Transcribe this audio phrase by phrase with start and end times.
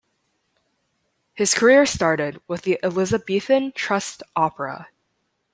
[1.35, 4.87] His career started with the Elizabethan Trust Opera.